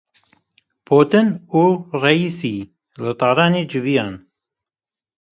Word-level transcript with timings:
Putin 0.87 1.27
û 1.61 1.63
Reîsî 2.01 2.57
li 3.03 3.11
Tehranê 3.19 3.63
civiyan. 3.71 4.13